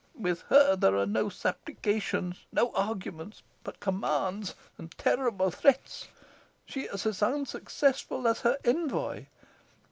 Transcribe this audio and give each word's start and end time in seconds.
With 0.17 0.41
her 0.49 0.75
there 0.75 0.95
are 0.97 1.05
no 1.05 1.29
supplications 1.29 2.37
no 2.51 2.71
arguments; 2.73 3.43
but 3.63 3.79
commands 3.79 4.55
and 4.79 4.89
terrible 4.97 5.51
threats. 5.51 6.07
She 6.65 6.85
is 6.85 7.05
as 7.05 7.21
unsuccessful 7.21 8.27
as 8.27 8.41
her 8.41 8.57
envoy. 8.65 9.27